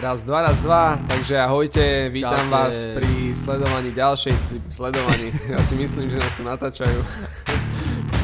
[0.00, 2.56] Raz, dva, raz, dva, takže ahojte, vítam Čaute.
[2.56, 4.32] vás pri sledovaní ďalšej,
[4.72, 7.04] sledovaní, ja si myslím, že nás tu natáčajú.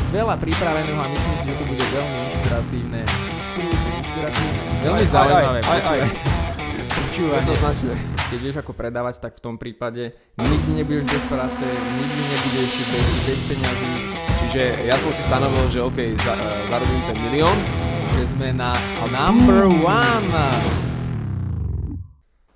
[0.08, 3.00] Veľa pripraveného a myslím si, že to bude veľmi inšpiratívne.
[3.04, 4.60] Inšpirujúce, inšpiratívne.
[4.88, 5.60] Veľmi zaujímavé.
[5.68, 6.10] aj, aj, aj.
[6.96, 7.44] Počúvanie.
[7.44, 7.94] Jednoznačne.
[8.24, 13.06] Keď vieš ako predávať, tak v tom prípade nikdy nebudeš bez práce, nikdy nebudeš bez,
[13.28, 13.92] bez peňazí,
[14.48, 17.56] Čiže ja som si stanovil, že OK, za, uh, zarobím ten milión,
[18.16, 18.72] že sme na
[19.12, 20.85] number one.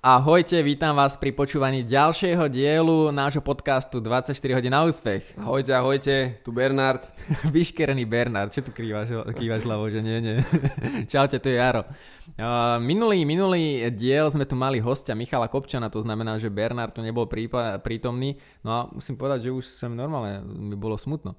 [0.01, 5.21] Ahojte, vítam vás pri počúvaní ďalšieho dielu nášho podcastu 24 hodín na úspech.
[5.37, 7.05] ahojte, ahojte, tu Bernard.
[7.53, 10.41] Vyškerený Bernard, čo tu kývaš, kývaš hlavou, že nie, nie.
[11.13, 11.85] Čaute, tu je Jaro.
[12.33, 17.05] Uh, minulý, minulý diel sme tu mali hostia Michala Kopčana, to znamená, že Bernard tu
[17.05, 18.41] nebol prípa- prítomný.
[18.65, 21.37] No a musím povedať, že už sa mi normálne mi bolo smutno,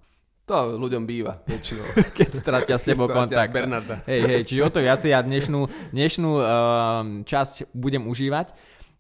[0.51, 1.87] To ľuďom býva väčšinou.
[2.19, 3.55] keď stratia s tebou kontakt.
[3.55, 4.03] Bernarda.
[4.11, 6.45] Hej, hej, čiže o to viacej ja dnešnú, dnešnú uh,
[7.23, 8.51] časť budem užívať.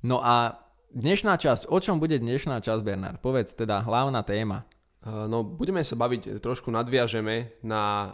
[0.06, 0.62] No a
[0.94, 3.18] dnešná časť, o čom bude dnešná časť, Bernard?
[3.18, 4.62] Povedz teda hlavná téma.
[5.02, 8.10] Uh, No, budeme sa baviť, trošku nadviažeme na uh,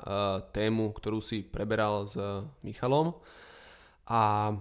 [0.48, 3.12] tému, ktorú si preberal s uh, Michalom
[4.08, 4.56] a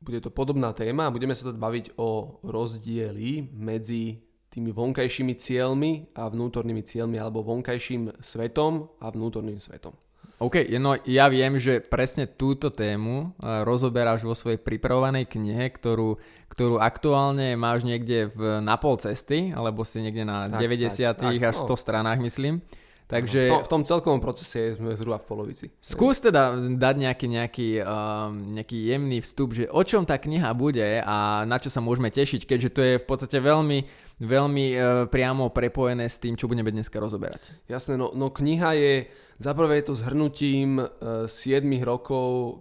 [0.00, 6.26] bude to podobná téma budeme sa teda baviť o rozdieli medzi tými vonkajšími cieľmi a
[6.26, 9.94] vnútornými cieľmi alebo vonkajším svetom a vnútorným svetom.
[10.40, 16.16] OK, no ja viem, že presne túto tému eh, rozoberáš vo svojej pripravovanej knihe, ktorú,
[16.48, 21.20] ktorú aktuálne máš niekde v, na pol cesty, alebo si niekde na Tak, 90 tak,
[21.20, 21.76] tak, až no.
[21.76, 22.64] 100 stranách, myslím.
[22.64, 25.66] V, Takže to, v tom celkovom procese sme zhruba v polovici.
[25.82, 31.02] skús teda dať nejaký, nejaký, um, nejaký jemný vstup, že o čom tá kniha bude
[31.02, 33.82] a na čo sa môžeme tešiť, keďže to je v podstate veľmi,
[34.20, 37.40] veľmi uh, priamo prepojené s tým, čo budeme dneska rozoberať.
[37.66, 38.94] Jasné, no, no kniha je,
[39.40, 42.60] zaprvé je to zhrnutím uh, 7 rokov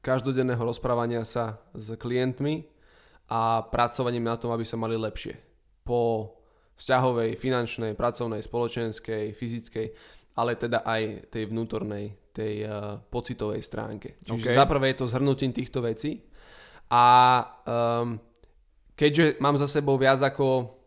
[0.00, 2.64] každodenného rozprávania sa s klientmi
[3.28, 5.36] a pracovaním na tom, aby sa mali lepšie.
[5.84, 6.32] Po
[6.80, 9.86] vzťahovej, finančnej, pracovnej, spoločenskej, fyzickej,
[10.40, 14.22] ale teda aj tej vnútornej, tej uh, pocitovej stránke.
[14.24, 14.56] Čiže OK.
[14.56, 16.24] zaprvé je to zhrnutím týchto vecí
[16.88, 17.06] a
[17.66, 18.16] um,
[18.94, 20.79] keďže mám za sebou viac ako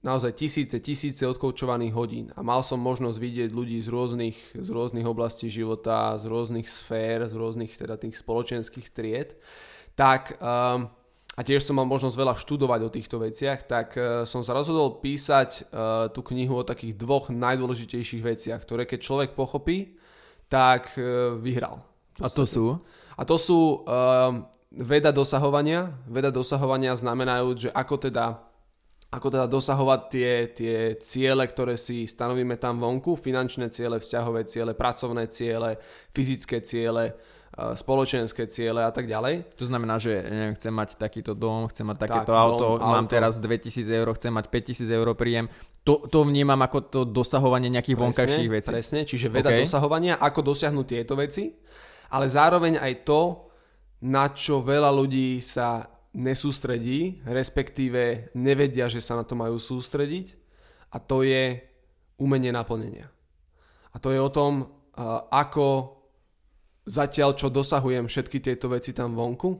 [0.00, 5.04] naozaj tisíce, tisíce odkoučovaných hodín a mal som možnosť vidieť ľudí z rôznych, z rôznych
[5.04, 9.36] oblastí života, z rôznych sfér, z rôznych teda tých spoločenských tried,
[9.92, 10.88] tak um,
[11.36, 14.98] a tiež som mal možnosť veľa študovať o týchto veciach, tak uh, som sa rozhodol
[15.04, 20.00] písať uh, tú knihu o takých dvoch najdôležitejších veciach, ktoré keď človek pochopí,
[20.48, 21.84] tak uh, vyhral.
[22.20, 22.80] A to sú?
[23.16, 25.92] A to sú um, veda dosahovania.
[26.08, 28.49] Veda dosahovania znamenajú, že ako teda,
[29.10, 34.70] ako teda dosahovať tie, tie ciele, ktoré si stanovíme tam vonku, finančné ciele, vzťahové ciele,
[34.78, 35.82] pracovné ciele,
[36.14, 37.18] fyzické ciele,
[37.58, 39.50] uh, spoločenské ciele a tak ďalej.
[39.58, 43.10] To znamená, že neviem, chcem mať takýto dom, chcem mať Tak, takéto auto, dom, mám
[43.10, 43.14] auto.
[43.18, 45.50] teraz 2000 eur, chcem mať 5000 eur príjem.
[45.82, 48.70] To, to vnímam ako to dosahovanie nejakých vonkajších vecí.
[48.70, 49.66] Presne, čiže veda OK.
[49.66, 51.50] dosahovania, ako dosiahnuť tieto veci,
[52.14, 53.50] ale zároveň aj to,
[54.06, 60.34] na čo veľa ľudí sa nesústredí, respektíve nevedia, že sa na to majú sústrediť
[60.90, 61.62] a to je
[62.18, 63.08] umenie naplnenia.
[63.94, 64.70] A to je o tom,
[65.30, 65.98] ako
[66.86, 69.50] zatiaľ, čo dosahujem všetky tieto veci tam vonku,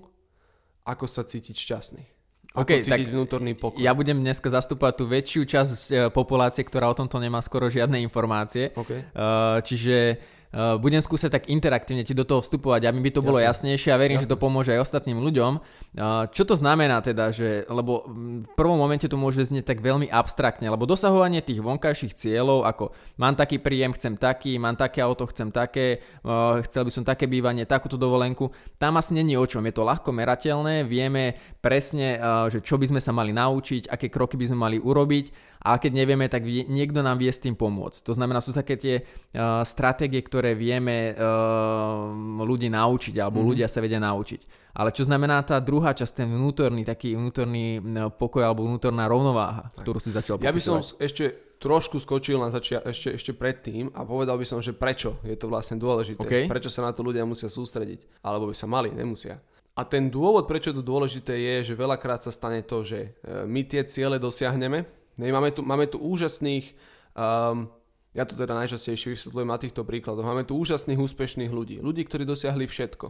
[0.86, 2.04] ako sa cítiť šťastný.
[2.50, 3.78] Ako OK, cítiť tak vnútorný pokoj.
[3.78, 8.02] Ja budem dneska zastupovať tú väčšiu časť e, populácie, ktorá o tomto nemá skoro žiadne
[8.02, 8.74] informácie.
[8.74, 8.90] OK.
[8.90, 10.18] Uh, čiže
[10.52, 13.78] budem skúsať tak interaktívne ti do toho vstupovať, aby by to bolo Jasné.
[13.78, 14.26] jasnejšie a verím, Jasné.
[14.26, 15.52] že to pomôže aj ostatným ľuďom.
[15.90, 19.78] Uh, čo to znamená teda, že, lebo mm, v prvom momente to môže znieť tak
[19.78, 22.90] veľmi abstraktne, lebo dosahovanie tých vonkajších cieľov, ako
[23.22, 27.30] mám taký príjem, chcem taký, mám také auto, chcem také, uh, chcel by som také
[27.30, 32.16] bývanie, takúto dovolenku, tam asi není o čom, je to ľahko merateľné, vieme presne,
[32.48, 35.92] že čo by sme sa mali naučiť, aké kroky by sme mali urobiť a keď
[35.92, 38.00] nevieme, tak vie, niekto nám vie s tým pomôcť.
[38.08, 43.46] To znamená, sú také tie uh, stratégie, ktoré vieme uh, ľudí naučiť, alebo mm.
[43.52, 44.72] ľudia sa vedia naučiť.
[44.72, 47.82] Ale čo znamená tá druhá časť, ten vnútorný, taký vnútorný
[48.16, 51.02] pokoj alebo vnútorná rovnováha, ktorú si začal Ja by som popisovať?
[51.02, 51.24] ešte
[51.60, 55.50] trošku skočil na začia- ešte, ešte predtým a povedal by som, že prečo je to
[55.50, 56.24] vlastne dôležité.
[56.24, 56.34] OK.
[56.48, 58.24] Prečo sa na to ľudia musia sústrediť.
[58.24, 59.36] Alebo by sa mali, nemusia.
[59.76, 63.44] A ten dôvod, prečo je to dôležité, je, že veľakrát sa stane to, že e,
[63.46, 64.82] my tie ciele dosiahneme.
[65.18, 66.74] Máme, tu, máme tu úžasných,
[67.16, 67.66] um,
[68.14, 71.78] ja to teda najčastejšie vysvetľujem na týchto príkladoch, máme tu úžasných, úspešných ľudí.
[71.82, 73.06] Ľudí, ktorí dosiahli všetko.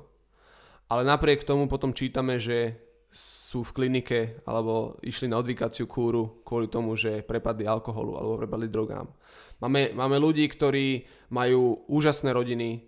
[0.91, 2.77] Ale napriek tomu potom čítame, že
[3.11, 8.71] sú v klinike alebo išli na odvykaciu kúru kvôli tomu, že prepadli alkoholu alebo prepadli
[8.71, 9.11] drogám.
[9.59, 11.05] Máme, máme ľudí, ktorí
[11.35, 12.81] majú úžasné rodiny, eh,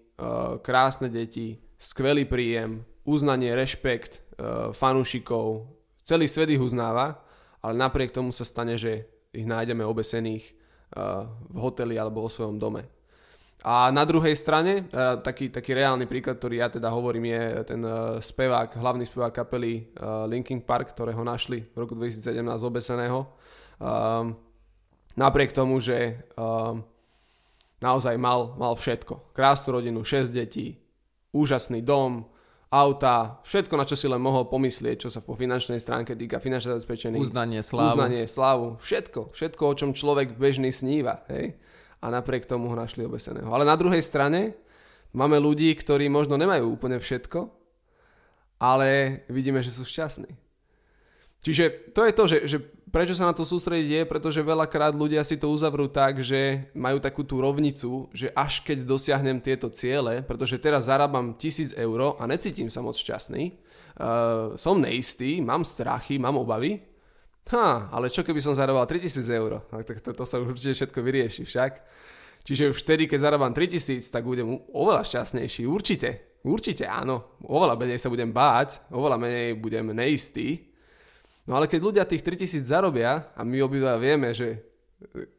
[0.63, 5.67] krásne deti, skvelý príjem, uznanie, rešpekt, uh, fanúšikov,
[6.07, 7.19] celý svet ich uznáva,
[7.63, 10.53] ale napriek tomu sa stane, že ich nájdeme obesených
[10.99, 12.85] uh, v hoteli alebo vo svojom dome.
[13.63, 17.83] A na druhej strane, teda taký, taký reálny príklad, ktorý ja teda hovorím, je ten
[17.87, 19.95] uh, spevák, hlavný spevák kapely
[20.27, 23.31] Linkin Park, ktorého našli v roku 2017 obeseného.
[23.79, 24.35] Um,
[25.15, 26.83] napriek tomu, že um,
[27.83, 29.35] naozaj mal, mal všetko.
[29.35, 30.79] Krásnu rodinu, 6 detí,
[31.35, 32.32] úžasný dom,
[32.73, 36.81] auta, všetko, na čo si len mohol pomyslieť, čo sa po finančnej stránke týka, finančné
[36.81, 37.21] zabezpečenie.
[37.21, 37.93] Uznanie, slávu.
[37.93, 41.29] Uznanie, slávu, všetko, všetko, o čom človek bežný sníva.
[41.29, 41.61] Hej?
[42.03, 43.47] a napriek tomu ho našli obeseného.
[43.55, 44.59] Ale na druhej strane
[45.15, 47.47] máme ľudí, ktorí možno nemajú úplne všetko,
[48.59, 50.31] ale vidíme, že sú šťastní.
[51.43, 52.59] Čiže to je to, že, že
[52.93, 57.01] prečo sa na to sústrediť je, pretože veľakrát ľudia si to uzavrú tak, že majú
[57.01, 62.25] takú tú rovnicu, že až keď dosiahnem tieto ciele, pretože teraz zarábam 1000 eur a
[62.29, 63.57] necítim sa moc šťastný,
[63.97, 66.93] uh, som neistý, mám strachy, mám obavy,
[67.51, 69.67] Ha, ale čo keby som zarábal 3000 eur?
[69.67, 71.73] No, tak to, to sa určite všetko vyrieši však.
[72.43, 75.67] Čiže už vtedy, keď zarábam 3000, tak budem oveľa šťastnejší.
[75.67, 76.39] Určite.
[76.43, 77.39] Určite áno.
[77.47, 80.72] Oveľa menej sa budem báť, oveľa menej budem neistý.
[81.53, 84.65] No ale keď ľudia tých 3000 zarobia, a my obidva vieme, že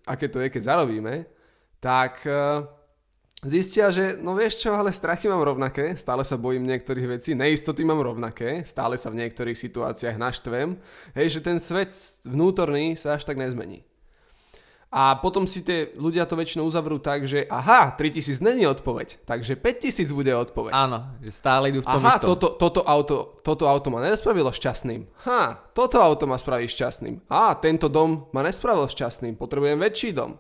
[0.06, 1.26] aké to je, keď zarobíme,
[1.82, 2.70] tak uh,
[3.42, 7.82] zistia, že no vieš čo, ale strachy mám rovnaké, stále sa bojím niektorých vecí, neistoty
[7.82, 10.78] mám rovnaké, stále sa v niektorých situáciách naštvem,
[11.18, 11.90] hej, že ten svet
[12.30, 13.82] vnútorný sa až tak nezmení.
[14.94, 19.58] A potom si tie ľudia to väčšinou uzavrú tak, že aha, 3000 není odpoveď, takže
[19.58, 20.70] 5000 bude odpoveď.
[20.70, 22.38] Áno, stále idú v tom aha, istom.
[22.38, 25.10] Toto, toto, auto, toto auto ma nespravilo šťastným.
[25.26, 27.26] Ha, toto auto ma spraví šťastným.
[27.26, 30.38] A tento dom ma nespravil šťastným, potrebujem väčší dom.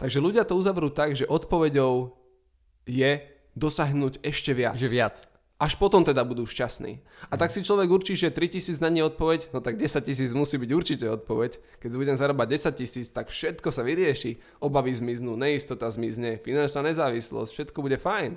[0.00, 2.16] Takže ľudia to uzavrú tak, že odpoveďou
[2.88, 3.20] je
[3.52, 4.80] dosahnuť ešte viac.
[4.80, 5.28] Že viac.
[5.64, 7.00] Až potom teda budú šťastní.
[7.32, 10.60] A tak si človek určí, že 3000 na nie odpoveď, no tak 10 tisíc musí
[10.60, 11.56] byť určite odpoveď.
[11.80, 14.36] Keď budem zarábať 10 tisíc, tak všetko sa vyrieši.
[14.60, 18.36] Obavy zmiznú, neistota zmizne, finančná nezávislosť, všetko bude fajn.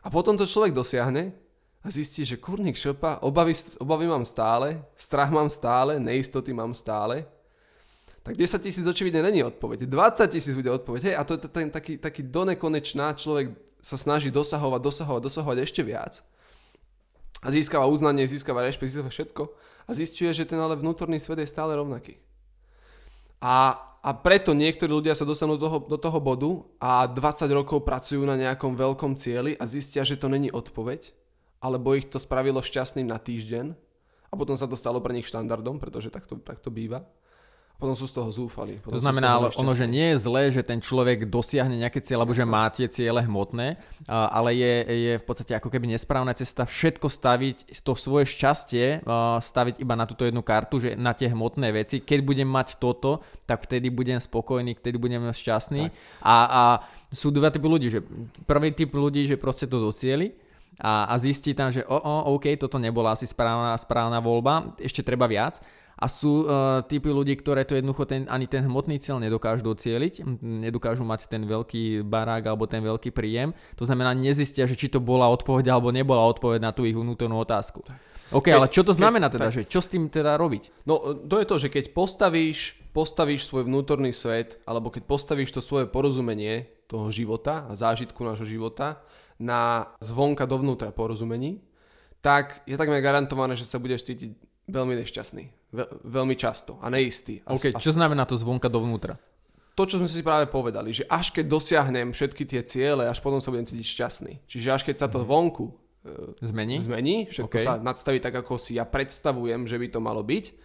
[0.00, 1.34] A potom to človek dosiahne
[1.82, 7.26] a zistí, že kurník šopa, obavy, obavy mám stále, strach mám stále, neistoty mám stále
[8.26, 9.86] tak 10 tisíc očividne není odpoveď.
[9.86, 11.02] 20 tisíc bude odpoveď.
[11.02, 15.86] Hej, a to je ten taký, taký donekonečná človek sa snaží dosahovať, dosahovať, dosahovať ešte
[15.86, 16.26] viac.
[17.44, 19.42] A získava uznanie, získava rešpekt, získava všetko.
[19.86, 22.18] A zistuje, že ten ale vnútorný svet je stále rovnaký.
[23.38, 26.50] A, a preto niektorí ľudia sa dostanú do toho, do toho bodu
[26.80, 31.12] a 20 rokov pracujú na nejakom veľkom cieli a zistia, že to není odpoveď,
[31.60, 33.76] alebo ich to spravilo šťastným na týždeň
[34.30, 37.04] a potom sa to stalo pre nich štandardom, pretože takto, takto býva
[37.76, 38.80] potom sú z toho zúfali.
[38.88, 42.32] To znamená, ale ono, že nie je zlé, že ten človek dosiahne nejaké cieľe, alebo
[42.32, 43.76] že má tie ciele hmotné,
[44.08, 49.04] ale je, je v podstate ako keby nesprávna cesta všetko staviť, to svoje šťastie
[49.38, 52.00] staviť iba na túto jednu kartu, že na tie hmotné veci.
[52.00, 55.92] Keď budem mať toto, tak vtedy budem spokojný, vtedy budem šťastný.
[56.24, 56.62] A, a
[57.12, 58.00] sú dva typy ľudí, že
[58.48, 60.32] prvý typ ľudí, že proste to dosieli,
[60.76, 65.00] a, a zistí tam, že o, o, OK, toto nebola asi správna, správna voľba, ešte
[65.00, 65.60] treba viac
[65.96, 70.28] a sú uh, typy ľudí, ktoré to jednoducho ten, ani ten hmotný cieľ dokážu docieliť,
[70.44, 73.56] nedokážu mať ten veľký barák alebo ten veľký príjem.
[73.80, 77.40] To znamená, nezistia, že či to bola odpoveď alebo nebola odpoveď na tú ich vnútornú
[77.40, 77.80] otázku.
[78.28, 80.84] OK, keď, ale čo to znamená teda, že čo s tým teda robiť?
[80.84, 85.64] No to je to, že keď postavíš, postavíš svoj vnútorný svet, alebo keď postavíš to
[85.64, 89.00] svoje porozumenie toho života a zážitku nášho života
[89.36, 91.60] na zvonka dovnútra porozumení,
[92.24, 94.32] tak je takmer garantované, že sa budeš cítiť
[94.66, 95.66] veľmi nešťastný
[96.06, 97.42] veľmi často a neistý.
[97.44, 99.18] A, OK, čo znamená to zvonka dovnútra?
[99.76, 103.44] To, čo sme si práve povedali, že až keď dosiahnem všetky tie ciele, až potom
[103.44, 104.32] sa budem cítiť šťastný.
[104.48, 105.26] Čiže až keď sa to mhm.
[105.28, 105.74] vonku e,
[106.48, 107.66] zmení, zmení všetko okay.
[107.66, 110.56] sa nadstaví tak, ako si ja predstavujem, že by to malo byť,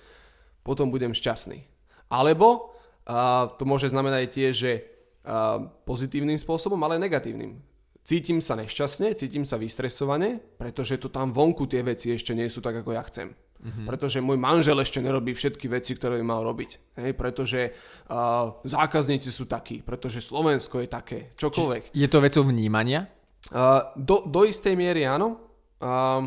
[0.63, 1.67] potom budem šťastný.
[2.11, 2.75] Alebo
[3.07, 4.71] uh, to môže znamenať tiež, že
[5.23, 7.55] uh, pozitívnym spôsobom, ale negatívnym.
[8.01, 12.58] Cítim sa nešťastne, cítim sa vystresovane, pretože to tam vonku tie veci ešte nie sú
[12.58, 13.38] tak, ako ja chcem.
[13.62, 13.86] Mm-hmm.
[13.86, 16.98] Pretože môj manžel ešte nerobí všetky veci, ktoré by mal robiť.
[16.98, 17.70] Hej, pretože
[18.10, 21.93] uh, zákazníci sú takí, pretože Slovensko je také, čokoľvek.
[21.93, 23.05] Je to vecou vnímania?
[23.53, 25.38] Uh, do, do istej miery áno.
[25.77, 26.25] Uh,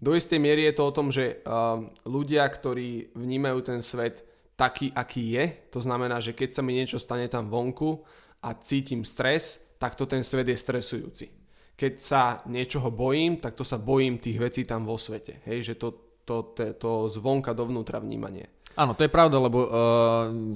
[0.00, 4.24] do istej miery je to o tom, že uh, ľudia, ktorí vnímajú ten svet
[4.56, 8.00] taký, aký je, to znamená, že keď sa mi niečo stane tam vonku
[8.40, 11.26] a cítim stres, tak to ten svet je stresujúci.
[11.72, 15.40] Keď sa niečoho bojím, tak to sa bojím tých vecí tam vo svete.
[15.48, 18.52] Hej, že to, to, to, to zvonka dovnútra vnímanie.
[18.76, 19.70] Áno, to je pravda, lebo uh,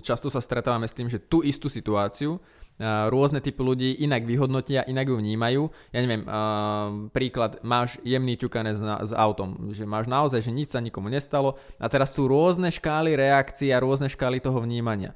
[0.04, 2.36] často sa stretávame s tým, že tú istú situáciu
[2.82, 5.62] rôzne typy ľudí inak vyhodnotia, inak ju vnímajú.
[5.94, 6.26] Ja neviem,
[7.14, 8.74] príklad, máš jemný ťukanec
[9.06, 13.14] s autom, že máš naozaj, že nič sa nikomu nestalo a teraz sú rôzne škály
[13.14, 15.14] reakcií a rôzne škály toho vnímania.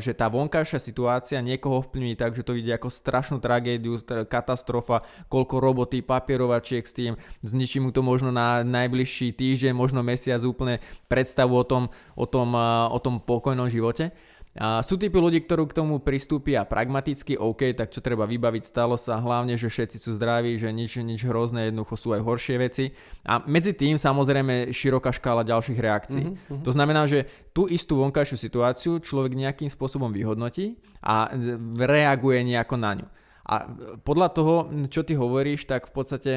[0.00, 5.60] Že tá vonkajšia situácia niekoho vplyvní tak, že to vidí ako strašnú tragédiu, katastrofa, koľko
[5.60, 7.12] roboty, papierovačiek s tým,
[7.44, 12.56] zničí mu to možno na najbližší týždeň, možno mesiac úplne predstavu o tom, o tom,
[12.88, 14.16] o tom pokojnom živote.
[14.52, 19.00] A sú typy ľudí, ktorí k tomu pristúpia pragmaticky, OK, tak čo treba vybaviť, stalo
[19.00, 22.92] sa hlavne, že všetci sú zdraví, že nič, nič hrozné, jednoducho sú aj horšie veci.
[23.24, 26.26] A medzi tým samozrejme široká škála ďalších reakcií.
[26.36, 26.68] Mm-hmm.
[26.68, 27.24] To znamená, že
[27.56, 31.32] tú istú vonkajšiu situáciu človek nejakým spôsobom vyhodnotí a
[31.80, 33.06] reaguje nejako na ňu.
[33.48, 33.72] A
[34.04, 34.54] podľa toho,
[34.92, 36.32] čo ty hovoríš, tak v podstate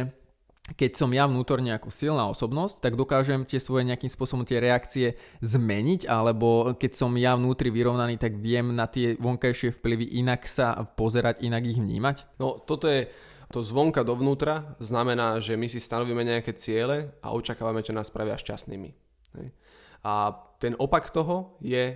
[0.74, 5.14] keď som ja vnútorne ako silná osobnosť, tak dokážem tie svoje nejakým spôsobom tie reakcie
[5.46, 10.74] zmeniť, alebo keď som ja vnútri vyrovnaný, tak viem na tie vonkajšie vplyvy inak sa
[10.98, 12.42] pozerať, inak ich vnímať?
[12.42, 13.06] No toto je
[13.54, 18.34] to zvonka dovnútra, znamená, že my si stanovíme nejaké ciele a očakávame, čo nás spravia
[18.34, 18.90] šťastnými.
[20.02, 21.94] A ten opak toho je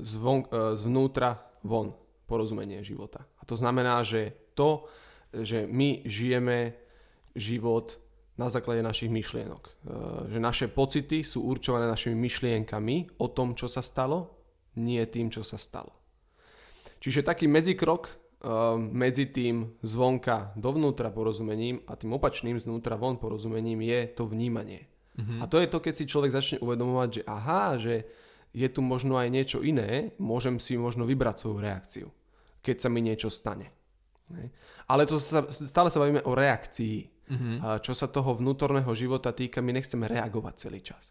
[0.00, 1.92] zvon, e, zvnútra von,
[2.24, 3.28] porozumenie života.
[3.40, 4.88] A to znamená, že to,
[5.36, 6.72] že my žijeme
[7.36, 8.05] život
[8.36, 9.62] na základe našich myšlienok.
[9.64, 9.72] E,
[10.32, 14.36] že naše pocity sú určované našimi myšlienkami o tom, čo sa stalo,
[14.76, 15.92] nie tým, čo sa stalo.
[17.00, 18.12] Čiže taký medzikrok e,
[18.78, 24.88] medzi tým zvonka dovnútra porozumením a tým opačným znútra von porozumením je to vnímanie.
[25.16, 25.40] Mm-hmm.
[25.40, 27.94] A to je to, keď si človek začne uvedomovať, že aha, že
[28.52, 32.06] je tu možno aj niečo iné, môžem si možno vybrať svoju reakciu,
[32.60, 33.72] keď sa mi niečo stane.
[34.86, 37.15] Ale to sa, stále sa bavíme o reakcii.
[37.26, 37.56] Mm-hmm.
[37.62, 41.10] A čo sa toho vnútorného života týka, my nechceme reagovať celý čas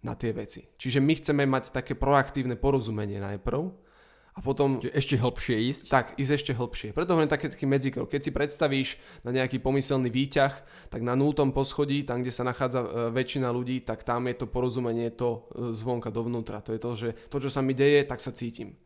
[0.00, 0.64] na tie veci.
[0.64, 3.90] Čiže my chceme mať také proaktívne porozumenie najprv
[4.30, 4.80] a potom...
[4.80, 5.84] Čiže ešte hlbšie ísť?
[5.92, 6.96] Tak, ísť ešte hlbšie.
[6.96, 8.08] Preto hovorím taký, taký medzikrok.
[8.08, 8.88] Keď si predstavíš
[9.26, 10.54] na nejaký pomyselný výťah,
[10.88, 14.46] tak na nultom poschodí, tam, kde sa nachádza e, väčšina ľudí, tak tam je to
[14.48, 16.64] porozumenie to e, zvonka dovnútra.
[16.64, 18.78] To je to, že to, čo sa mi deje, tak sa cítim.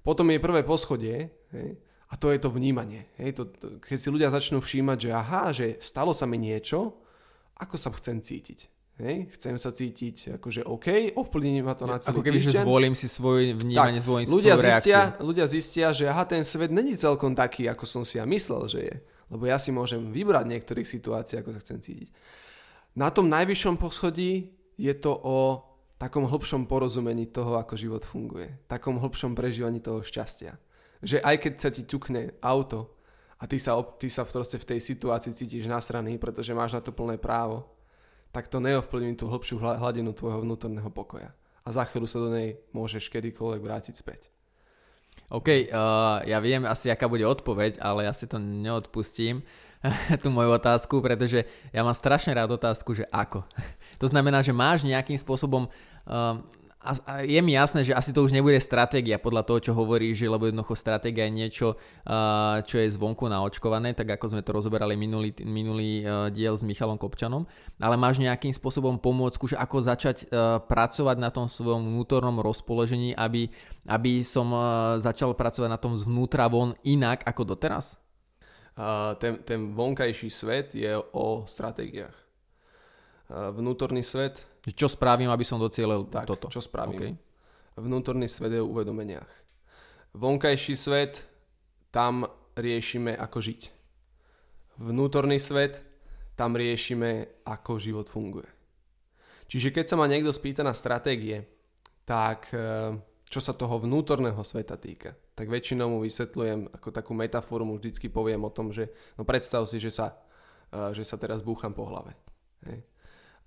[0.00, 1.76] Potom je prvé poschodie, hej,
[2.10, 3.06] a to je to vnímanie.
[3.22, 6.98] Hej, to, to, keď si ľudia začnú všímať, že aha, že stalo sa mi niečo,
[7.54, 8.66] ako sa chcem cítiť.
[9.00, 12.52] Hej, chcem sa cítiť akože OK, ovplyvní ma to na celý Ako keby, týždeň.
[12.52, 15.24] že zvolím si svoje vnímanie, tak, zvolím ľudia svoju zistia, reakciu.
[15.24, 18.80] ľudia zistia, že aha, ten svet není celkom taký, ako som si ja myslel, že
[18.84, 18.96] je.
[19.32, 22.12] Lebo ja si môžem vybrať niektorých situácií, ako sa chcem cítiť.
[22.92, 25.64] Na tom najvyššom poschodí je to o
[25.96, 28.52] takom hĺbšom porozumení toho, ako život funguje.
[28.68, 30.60] Takom hĺbšom prežívaní toho šťastia
[31.00, 32.92] že aj keď sa ti ťukne auto
[33.40, 36.92] a ty sa, ty sa v, v tej situácii cítiš nasraný, pretože máš na to
[36.92, 37.64] plné právo,
[38.30, 41.34] tak to neovplyvní tú hĺbšiu hladinu tvojho vnútorného pokoja.
[41.64, 44.30] A za chvíľu sa do nej môžeš kedykoľvek vrátiť späť.
[45.30, 49.42] OK, uh, ja viem asi, aká bude odpoveď, ale ja si to neodpustím,
[50.22, 53.46] tú moju otázku, pretože ja mám strašne rád otázku, že ako.
[54.00, 56.40] To znamená, že máš nejakým spôsobom uh,
[56.80, 60.24] a, a je mi jasné, že asi to už nebude stratégia podľa toho, čo hovoríš,
[60.24, 64.96] lebo jednoducho stratégia je niečo, uh, čo je zvonku naočkované, tak ako sme to rozoberali
[64.96, 67.44] minulý, minulý uh, diel s Michalom Kopčanom,
[67.76, 73.12] ale máš nejakým spôsobom pomôcku, že ako začať uh, pracovať na tom svojom vnútornom rozpoložení,
[73.12, 73.52] aby,
[73.84, 78.00] aby som uh, začal pracovať na tom zvnútra von inak ako doteraz?
[78.80, 82.29] Uh, ten, ten vonkajší svet je o stratégiách.
[83.30, 86.52] Uh, vnútorný svet čo spravím, aby som docielil tak, toto?
[86.52, 87.00] čo spravím.
[87.00, 87.12] Okay.
[87.80, 89.30] Vnútorný svet je o uvedomeniach.
[90.12, 91.24] Vonkajší svet,
[91.88, 93.60] tam riešime, ako žiť.
[94.84, 95.80] Vnútorný svet,
[96.36, 98.48] tam riešime, ako život funguje.
[99.48, 101.42] Čiže keď sa ma niekto spýta na stratégie,
[102.04, 102.94] tak e,
[103.26, 108.12] čo sa toho vnútorného sveta týka, tak väčšinou mu vysvetľujem ako takú metaforu, mu vždycky
[108.12, 110.14] poviem o tom, že no predstav si, že sa,
[110.68, 112.12] e, že sa teraz búcham po hlave.
[112.66, 112.84] Hej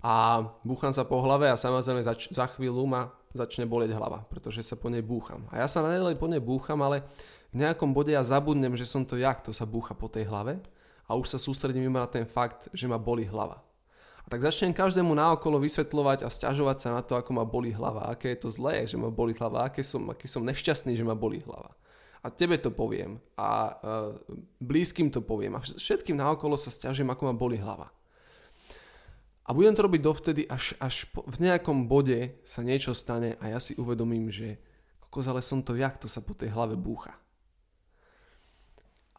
[0.04, 4.60] a búcham sa po hlave a samozrejme zač- za chvíľu ma začne boleť hlava, pretože
[4.60, 5.48] sa po nej búcham.
[5.48, 7.00] A ja sa naďalej po nej búcham, ale
[7.48, 10.60] v nejakom bode ja zabudnem, že som to jak, to sa búcha po tej hlave
[11.08, 13.64] a už sa sústredím iba na ten fakt, že ma boli hlava.
[14.24, 18.12] A tak začnem každému naokolo vysvetľovať a stiažovať sa na to, ako ma boli hlava,
[18.12, 21.16] aké je to zlé, že ma boli hlava, aké som, aký som nešťastný, že ma
[21.16, 21.72] boli hlava.
[22.24, 24.16] A tebe to poviem a uh,
[24.60, 27.92] blízkym to poviem a všetkým naokolo sa stiažujem, ako ma boli hlava.
[29.44, 33.52] A budem to robiť dovtedy, až, až po, v nejakom bode sa niečo stane a
[33.52, 34.56] ja si uvedomím, že
[35.04, 37.12] kokos, ale som to jak, to sa po tej hlave búcha.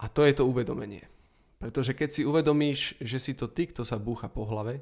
[0.02, 1.06] A to je to uvedomenie.
[1.62, 4.82] Pretože keď si uvedomíš, že si to ty, kto sa búcha po hlave,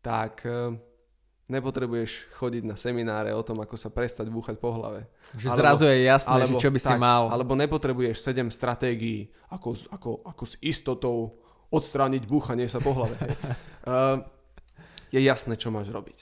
[0.00, 0.80] tak e,
[1.50, 5.10] Nepotrebuješ chodiť na semináre o tom, ako sa prestať búchať po hlave.
[5.34, 7.22] Že alebo, zrazu je jasné, alebo, že čo by tak, si mal.
[7.26, 11.42] Alebo nepotrebuješ 7 stratégií, ako, ako, ako s istotou
[11.74, 13.18] odstrániť búchanie sa po hlave.
[13.82, 14.22] uh,
[15.10, 16.18] je jasné, čo máš robiť.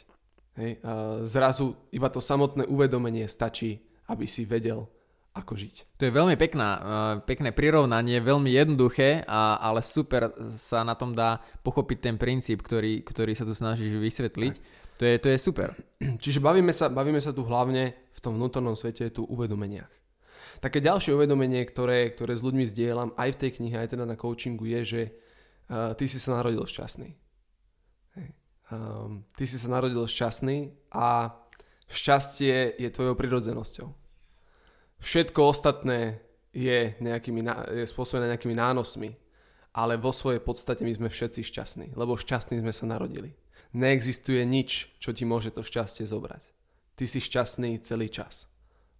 [0.58, 0.82] Hej?
[1.28, 3.78] Zrazu iba to samotné uvedomenie stačí,
[4.08, 4.88] aby si vedel,
[5.38, 6.02] ako žiť.
[6.02, 6.68] To je veľmi pekná,
[7.22, 13.06] pekné prirovnanie, veľmi jednoduché, a, ale super sa na tom dá pochopiť ten princíp, ktorý,
[13.06, 14.54] ktorý sa tu snažíš vysvetliť.
[14.58, 14.76] Tak.
[14.98, 15.78] To je, to je super.
[16.22, 19.90] Čiže bavíme sa, bavíme sa tu hlavne v tom vnútornom svete, tu uvedomeniach.
[20.58, 24.18] Také ďalšie uvedomenie, ktoré, ktoré s ľuďmi zdieľam aj v tej knihe, aj teda na
[24.18, 25.02] coachingu je, že
[25.70, 27.14] uh, ty si sa narodil šťastný.
[28.68, 31.32] Um, ty si sa narodil šťastný a
[31.88, 33.88] šťastie je tvojou prirodzenosťou.
[34.98, 36.20] Všetko ostatné
[36.52, 37.40] je, nejakými,
[37.72, 39.16] je spôsobené nejakými nánosmi,
[39.72, 43.32] ale vo svojej podstate my sme všetci šťastní, lebo šťastní sme sa narodili
[43.72, 46.42] neexistuje nič, čo ti môže to šťastie zobrať.
[46.96, 48.48] Ty si šťastný celý čas.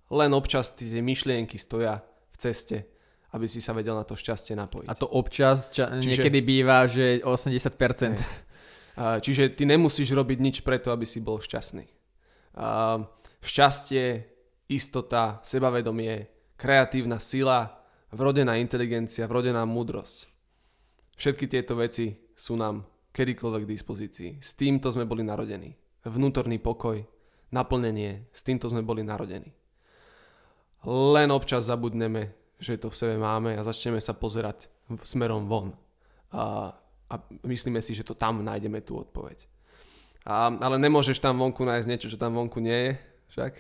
[0.09, 2.01] Len občas tie myšlienky stoja
[2.33, 2.79] v ceste,
[3.37, 4.89] aby si sa vedel na to šťastie napojiť.
[4.89, 8.17] A to občas ča- čiže, niekedy býva, že 80%.
[8.17, 8.48] Hej.
[8.99, 11.87] Čiže ty nemusíš robiť nič preto, aby si bol šťastný.
[13.39, 14.27] Šťastie,
[14.67, 16.27] istota, sebavedomie,
[16.59, 17.79] kreatívna sila,
[18.11, 20.27] vrodená inteligencia, vrodená múdrosť.
[21.15, 22.83] Všetky tieto veci sú nám
[23.15, 24.31] kedykoľvek k dispozícii.
[24.43, 25.79] S týmto sme boli narodení.
[26.03, 26.99] Vnútorný pokoj,
[27.55, 29.55] naplnenie, s týmto sme boli narodení.
[30.87, 34.71] Len občas zabudneme, že to v sebe máme a začneme sa pozerať
[35.07, 35.75] smerom von.
[37.09, 39.41] A myslíme si, že to tam nájdeme tú odpoveď.
[40.29, 42.93] A, ale nemôžeš tam vonku nájsť niečo, čo tam vonku nie je,
[43.33, 43.53] však?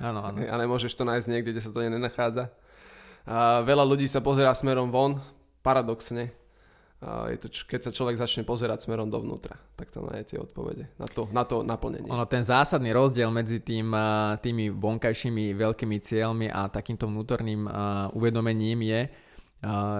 [0.00, 0.36] Áno, áno.
[0.36, 2.52] A nemôžeš to nájsť niekde, kde sa to nenachádza.
[3.24, 5.20] A veľa ľudí sa pozerá smerom von,
[5.60, 6.32] paradoxne,
[7.00, 11.24] je to, keď sa človek začne pozerať smerom dovnútra, tak tam nájdete odpovede na to,
[11.32, 12.12] na to naplnenie.
[12.12, 13.88] Ono, ten zásadný rozdiel medzi tým,
[14.44, 17.64] tými vonkajšími veľkými cieľmi a takýmto vnútorným
[18.12, 19.00] uvedomením je,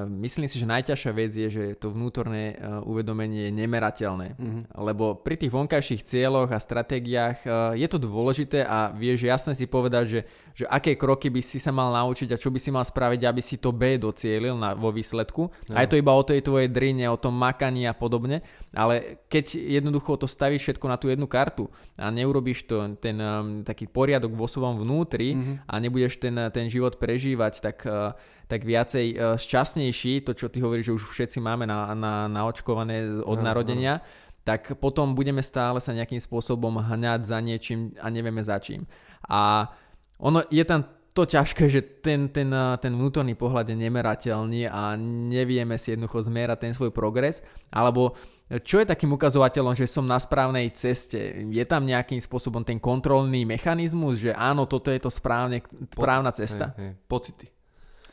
[0.08, 4.40] myslím si, že najťažšia vec je, že to vnútorné uh, uvedomenie je nemerateľné.
[4.40, 4.62] Mm-hmm.
[4.72, 9.68] Lebo pri tých vonkajších cieľoch a stratégiách uh, je to dôležité a vieš jasne si
[9.68, 10.20] povedať, že,
[10.56, 13.42] že aké kroky by si sa mal naučiť a čo by si mal spraviť, aby
[13.44, 15.52] si to B docielil na, vo výsledku.
[15.68, 15.76] No.
[15.76, 18.40] A je to iba o tej tvojej drine, o tom makaní a podobne.
[18.72, 21.68] Ale keď jednoducho to stavíš všetko na tú jednu kartu
[22.00, 25.68] a neurobíš to, ten um, taký poriadok vo svojom vnútri mm-hmm.
[25.68, 28.16] a nebudeš ten, ten život prežívať, tak uh,
[28.50, 33.22] tak viacej e, šťastnejší, to čo ty hovoríš, že už všetci máme na, na, naočkované
[33.22, 34.04] od no, narodenia, no.
[34.42, 38.90] tak potom budeme stále sa nejakým spôsobom hňať za niečím a nevieme za čím.
[39.30, 39.70] A
[40.18, 40.82] ono je tam
[41.14, 44.98] to ťažké, že ten, ten, e, ten vnútorný pohľad je nemerateľný a
[45.30, 48.18] nevieme si jednoducho zmerať ten svoj progres, alebo
[48.50, 51.46] čo je takým ukazovateľom, že som na správnej ceste?
[51.54, 55.62] Je tam nejakým spôsobom ten kontrolný mechanizmus, že áno, toto je to správne,
[55.94, 56.74] správna cesta?
[56.74, 57.46] Hej, hej, pocity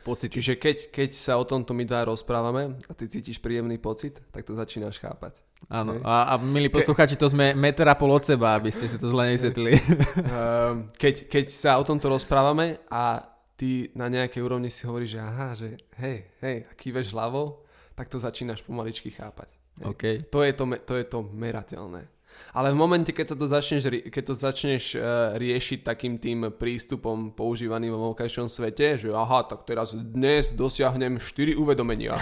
[0.00, 0.32] pocit.
[0.32, 4.46] Čiže keď, keď sa o tomto my dva rozprávame a ty cítiš príjemný pocit, tak
[4.46, 5.42] to začínaš chápať.
[5.66, 8.96] Áno, a, a milí posluchači, to sme meter a pol od seba, aby ste si
[8.96, 9.74] to zle nevysvetlili.
[10.28, 13.22] Ehm, keď, keď sa o tomto rozprávame a
[13.58, 17.64] ty na nejakej úrovni si hovoríš, že aha, že hej, hej, a kýveš hlavou,
[17.98, 19.50] tak to začínaš pomaličky chápať.
[19.82, 20.26] Okay.
[20.30, 22.06] To, je to, to je to merateľné.
[22.52, 27.30] Ale v momente, keď, sa to začneš, keď to začneš uh, riešiť takým tým prístupom
[27.36, 32.16] používaným vo vonkajšom svete, že aha, tak teraz dnes dosiahnem 4 uvedomenia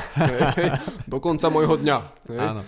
[1.12, 1.98] do konca môjho dňa.
[2.36, 2.62] Áno.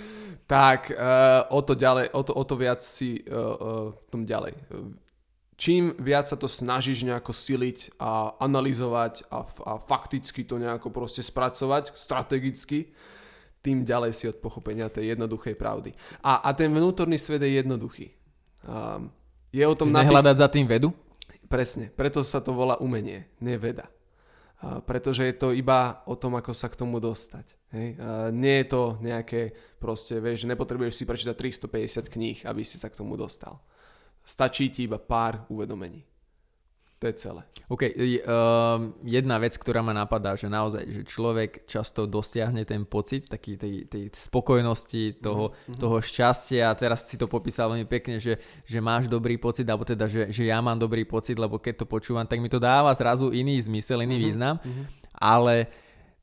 [0.49, 4.57] Tak uh, o, to ďalej, o, to, o to viac si uh, v tom ďalej.
[5.59, 11.21] Čím viac sa to snažíš nejako siliť a analyzovať a, a fakticky to nejako proste
[11.27, 12.95] spracovať, strategicky,
[13.69, 15.93] tým ďalej si od pochopenia tej jednoduchej pravdy.
[16.25, 18.17] A, a ten vnútorný svet je jednoduchý.
[18.65, 19.13] Um,
[19.53, 20.09] je o tom napis...
[20.09, 20.89] Nehľadať za tým vedu?
[21.53, 23.93] Presne, preto sa to volá umenie, nie veda.
[24.65, 27.53] Uh, pretože je to iba o tom, ako sa k tomu dostať.
[27.77, 28.01] Hej?
[28.01, 32.89] Uh, nie je to nejaké, proste, vieš, nepotrebuješ si prečítať 350 kníh, aby si sa
[32.89, 33.61] k tomu dostal.
[34.25, 36.08] Stačí ti iba pár uvedomení.
[36.99, 37.47] To je celé.
[37.71, 37.93] OK, uh,
[39.05, 43.87] jedna vec, ktorá ma napadá, že naozaj, že človek často dosiahne ten pocit taký tej,
[43.87, 45.79] tej spokojnosti, toho, mm-hmm.
[45.79, 49.87] toho šťastia a teraz si to popísal veľmi pekne, že, že máš dobrý pocit, alebo
[49.87, 52.91] teda, že, že ja mám dobrý pocit, lebo keď to počúvam, tak mi to dáva
[52.97, 54.27] zrazu iný zmysel, iný mm-hmm.
[54.27, 54.85] význam, mm-hmm.
[55.15, 55.69] ale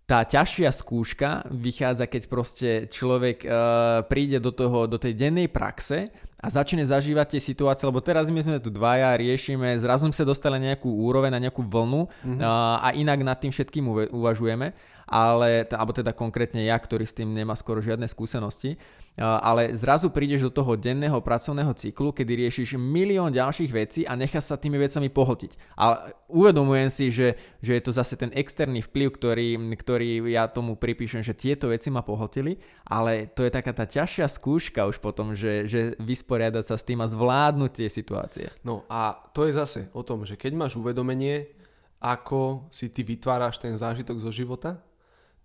[0.06, 6.14] tá ťažšia skúška vychádza, keď proste človek uh, príde do, toho, do tej dennej praxe
[6.38, 10.30] a začne zažívať tie situácie, lebo teraz my sme tu dvaja, riešime, zrazu sme sa
[10.30, 12.38] dostali na nejakú úroveň, na nejakú vlnu mm-hmm.
[12.38, 17.34] uh, a inak nad tým všetkým uvažujeme ale, alebo teda konkrétne ja, ktorý s tým
[17.34, 18.78] nemá skoro žiadne skúsenosti,
[19.16, 24.44] ale zrazu prídeš do toho denného pracovného cyklu, kedy riešiš milión ďalších vecí a nechá
[24.44, 25.80] sa tými vecami pohltiť.
[25.80, 30.76] Ale uvedomujem si, že, že je to zase ten externý vplyv, ktorý, ktorý ja tomu
[30.76, 35.32] pripíšem, že tieto veci ma pohltili, ale to je taká tá ťažšia skúška už potom,
[35.32, 38.52] že, že vysporiadať sa s tým a zvládnuť tie situácie.
[38.68, 41.56] No a to je zase o tom, že keď máš uvedomenie,
[42.04, 44.84] ako si ty vytváraš ten zážitok zo života,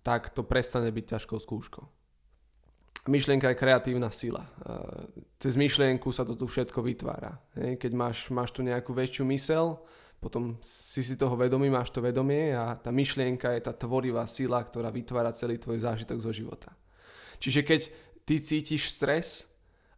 [0.01, 1.85] tak to prestane byť ťažkou skúškou.
[3.09, 4.45] Myšlienka je kreatívna sila.
[5.41, 7.41] Cez myšlienku sa to tu všetko vytvára.
[7.57, 9.81] Keď máš, máš tu nejakú väčšiu mysel,
[10.21, 14.61] potom si si toho vedomý, máš to vedomie a tá myšlienka je tá tvorivá sila,
[14.61, 16.77] ktorá vytvára celý tvoj zážitok zo života.
[17.41, 17.81] Čiže keď
[18.21, 19.49] ty cítiš stres,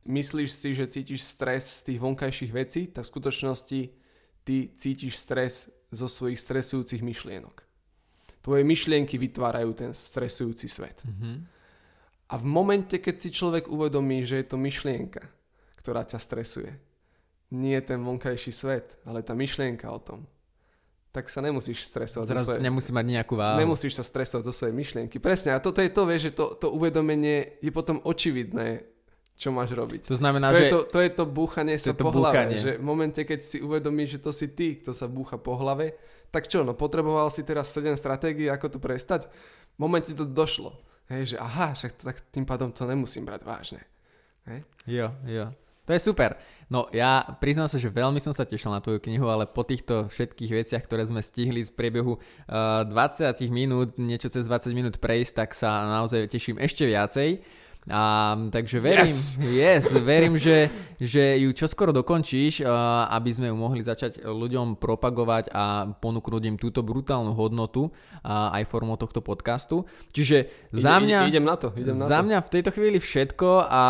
[0.07, 3.81] myslíš si, že cítiš stres z tých vonkajších vecí, tak v skutočnosti
[4.47, 7.72] ty cítiš stres zo svojich stresujúcich myšlienok.
[8.43, 10.99] Tvoje myšlienky vytvárajú ten stresujúci svet.
[11.07, 11.35] Mm-hmm.
[12.27, 15.23] A v momente, keď si človek uvedomí, že je to myšlienka,
[15.79, 16.75] ktorá ťa stresuje,
[17.53, 20.19] nie je ten vonkajší svet, ale tá myšlienka o tom,
[21.13, 22.25] tak sa nemusíš stresovať.
[22.25, 23.61] Zrazu svoje, nemusí mať nejakú váhu.
[23.61, 25.21] Nemusíš sa stresovať zo svojej myšlienky.
[25.21, 28.81] Presne, a toto je to, vieš, že to, to uvedomenie je potom očividné,
[29.37, 30.09] čo máš robiť.
[30.09, 30.65] To znamená, to že...
[30.65, 32.57] Je to, to je to búchanie to sa to po búchanie.
[32.57, 32.65] hlave.
[32.65, 35.93] Že v momente, keď si uvedomíš, že to si ty, kto sa búcha po hlave,
[36.33, 39.29] tak čo, no potreboval si teraz 7 stratégií, ako to prestať?
[39.77, 40.73] V momente to došlo.
[41.13, 43.81] Hej, že aha, však to, tak tým pádom to nemusím brať vážne.
[44.49, 44.65] Hej?
[44.89, 45.53] Jo, jo.
[45.83, 46.39] To je super.
[46.71, 50.07] No ja priznám sa, že veľmi som sa tešil na tvoju knihu, ale po týchto
[50.07, 54.95] všetkých veciach, ktoré sme stihli z priebehu uh, eh, 20 minút, niečo cez 20 minút
[54.97, 57.43] prejsť, tak sa naozaj teším ešte viacej.
[57.91, 59.35] A, takže verím, yes.
[59.43, 60.71] Yes, verím že,
[61.03, 62.63] že ju čoskoro dokončíš,
[63.11, 67.91] aby sme ju mohli začať ľuďom propagovať a ponúknuť im túto brutálnu hodnotu
[68.23, 69.83] aj formou tohto podcastu.
[70.15, 72.25] Čiže za mňa, ide, idem na to, idem na za to.
[72.31, 73.81] mňa v tejto chvíli všetko a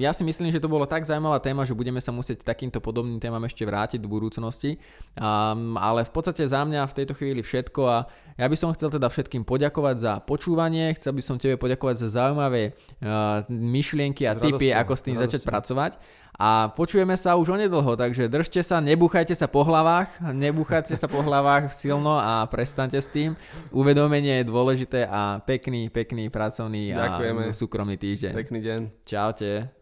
[0.00, 3.20] ja si myslím, že to bolo tak zaujímavá téma, že budeme sa musieť takýmto podobným
[3.20, 4.80] témam ešte vrátiť do budúcnosti.
[5.12, 8.08] Um, ale v podstate za mňa v tejto chvíli všetko a
[8.40, 12.08] ja by som chcel teda všetkým poďakovať za počúvanie, chcel by som tebe poďakovať za
[12.08, 12.72] zaujímavé
[13.04, 15.98] uh, myšlienky a tipy, ako s tým začať pracovať.
[16.32, 21.20] A počujeme sa už onedlho, takže držte sa, nebuchajte sa po hlavách, nebuchajte sa po
[21.20, 23.36] hlavách silno a prestante s tým.
[23.68, 27.42] Uvedomenie je dôležité a pekný, pekný pracovný Ďakujeme.
[27.46, 28.32] a súkromný týždeň.
[28.32, 28.80] Pekný deň.
[29.04, 29.81] Čaute.